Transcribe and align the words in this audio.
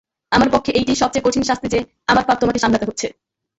আমার 0.31 0.49
পক্ষে 0.49 0.71
এইটেই 0.71 0.95
সব 0.95 1.09
চেয়ে 1.11 1.25
কঠিন 1.25 1.43
শাস্তি 1.43 1.67
যে, 1.67 1.79
আমার 2.07 2.23
পাপ 2.27 2.37
তোমাকে 2.39 2.59
সামলাতে 2.59 2.87
হচ্ছে। 2.87 3.07